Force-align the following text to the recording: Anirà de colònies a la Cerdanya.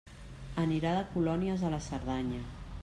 Anirà 0.61 0.93
de 0.95 1.03
colònies 1.11 1.67
a 1.69 1.73
la 1.77 1.83
Cerdanya. 1.91 2.43